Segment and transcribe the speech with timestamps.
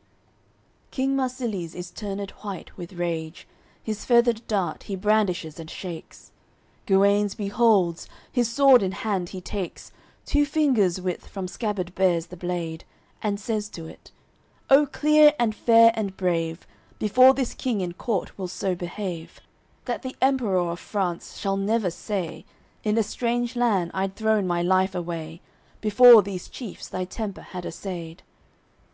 [0.00, 0.02] AOI.
[0.86, 3.46] XXXIV King Marsilies is turn'ed white with rage,
[3.82, 6.32] His feathered dart he brandishes and shakes.
[6.86, 9.92] Guenes beholds: his sword in hand he takes,
[10.24, 12.84] Two fingers' width from scabbard bares the blade;
[13.22, 14.10] And says to it:
[14.70, 16.66] "O clear and fair and brave;
[16.98, 19.38] Before this King in court we'll so behave,
[19.84, 22.46] That the Emperour of France shall never say
[22.84, 25.42] In a strange land I'd thrown my life away
[25.82, 28.22] Before these chiefs thy temper had essayed."